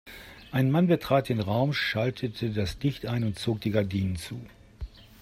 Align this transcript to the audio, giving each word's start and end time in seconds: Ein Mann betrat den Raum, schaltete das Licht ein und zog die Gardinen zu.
Ein 0.51 0.71
Mann 0.71 0.87
betrat 0.87 1.29
den 1.29 1.39
Raum, 1.39 1.73
schaltete 1.73 2.49
das 2.49 2.75
Licht 2.81 3.05
ein 3.05 3.23
und 3.23 3.37
zog 3.37 3.61
die 3.61 3.69
Gardinen 3.69 4.15
zu. 4.15 4.41